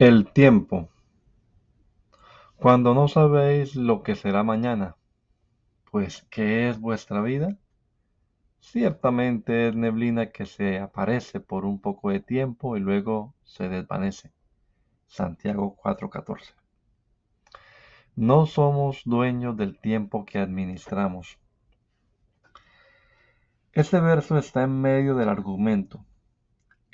[0.00, 0.88] El tiempo.
[2.56, 4.96] Cuando no sabéis lo que será mañana,
[5.88, 7.58] pues ¿qué es vuestra vida?
[8.58, 14.32] Ciertamente es neblina que se aparece por un poco de tiempo y luego se desvanece.
[15.06, 16.56] Santiago 4:14.
[18.16, 21.38] No somos dueños del tiempo que administramos.
[23.72, 26.04] Este verso está en medio del argumento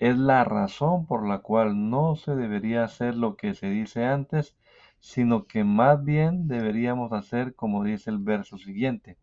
[0.01, 4.57] es la razón por la cual no se debería hacer lo que se dice antes,
[4.99, 9.19] sino que más bien deberíamos hacer como dice el verso siguiente.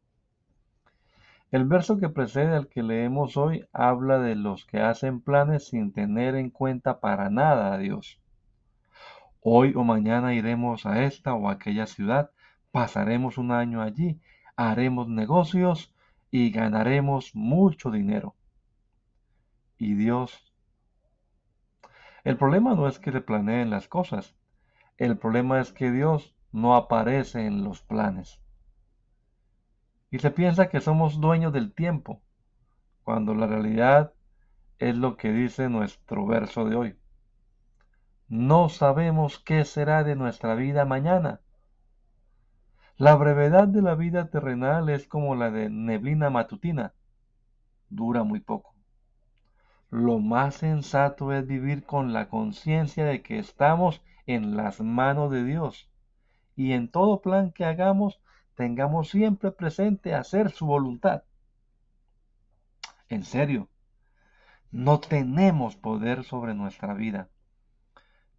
[1.50, 5.94] El verso que precede al que leemos hoy habla de los que hacen planes sin
[5.94, 8.22] tener en cuenta para nada a Dios.
[9.42, 12.30] Hoy o mañana iremos a esta o aquella ciudad,
[12.72, 14.20] pasaremos un año allí,
[14.55, 15.92] haremos negocios
[16.30, 18.36] y ganaremos mucho dinero.
[19.80, 20.47] Y Dios
[22.28, 24.36] el problema no es que se planeen las cosas,
[24.97, 28.42] el problema es que Dios no aparece en los planes.
[30.11, 32.22] Y se piensa que somos dueños del tiempo,
[33.05, 34.11] cuando la realidad
[34.78, 37.00] es lo que dice nuestro verso de hoy.
[38.28, 41.39] No sabemos qué será de nuestra vida mañana.
[42.98, 46.94] La brevedad de la vida terrenal es como la de neblina matutina.
[47.88, 48.77] Dura muy poco.
[49.90, 55.44] Lo más sensato es vivir con la conciencia de que estamos en las manos de
[55.45, 55.89] Dios
[56.56, 58.20] y en todo plan que hagamos
[58.56, 61.23] tengamos siempre presente hacer su voluntad.
[63.08, 63.70] En serio,
[64.72, 67.30] no tenemos poder sobre nuestra vida.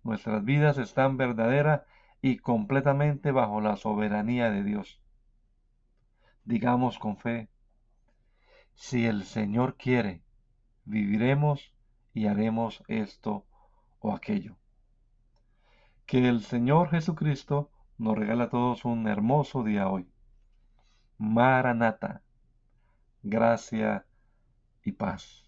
[0.03, 1.87] Nuestras vidas están verdadera
[2.21, 5.01] y completamente bajo la soberanía de Dios.
[6.45, 7.49] Digamos con fe,
[8.75, 10.23] si el Señor quiere,
[10.89, 11.73] viviremos
[12.15, 13.47] y haremos esto
[14.01, 14.57] o aquello.
[16.07, 20.09] Que el Señor Jesucristo nos regala a todos un hermoso día hoy.
[21.19, 22.23] Maranata,
[23.23, 24.07] gracia
[24.83, 25.48] y paz.